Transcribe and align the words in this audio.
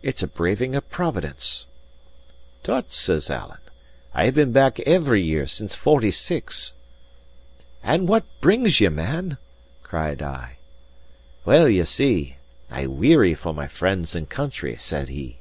It's 0.00 0.22
a 0.22 0.28
braving 0.28 0.76
of 0.76 0.88
Providence." 0.90 1.66
"Tut!" 2.62 2.92
says 2.92 3.28
Alan, 3.28 3.58
"I 4.14 4.26
have 4.26 4.34
been 4.36 4.52
back 4.52 4.78
every 4.78 5.20
year 5.22 5.48
since 5.48 5.74
forty 5.74 6.12
six!" 6.12 6.74
"And 7.82 8.06
what 8.06 8.22
brings 8.40 8.80
ye, 8.80 8.88
man?" 8.90 9.38
cried 9.82 10.22
I. 10.22 10.58
"Well, 11.44 11.68
ye 11.68 11.82
see, 11.82 12.36
I 12.70 12.86
weary 12.86 13.34
for 13.34 13.52
my 13.52 13.66
friends 13.66 14.14
and 14.14 14.28
country," 14.30 14.76
said 14.76 15.08
he. 15.08 15.40